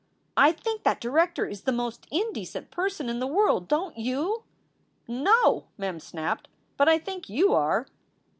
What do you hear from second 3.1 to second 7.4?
the world. Don t you?" "No!" Mem snapped. "But I think